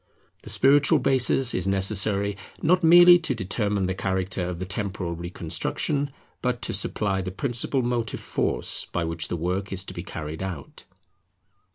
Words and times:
The 0.41 0.49
spiritual 0.49 0.97
basis 0.97 1.53
is 1.53 1.67
necessary 1.67 2.35
not 2.59 2.83
merely 2.83 3.19
to 3.19 3.35
determine 3.35 3.85
the 3.85 3.93
character 3.93 4.49
of 4.49 4.57
the 4.57 4.65
temporal 4.65 5.13
reconstruction, 5.13 6.09
but 6.41 6.59
to 6.63 6.73
supply 6.73 7.21
the 7.21 7.29
principal 7.29 7.83
motive 7.83 8.19
force 8.19 8.85
by 8.91 9.03
which 9.03 9.27
the 9.27 9.37
work 9.37 9.71
is 9.71 9.83
to 9.83 9.93
be 9.93 10.01
carried 10.01 10.41
out. 10.41 10.85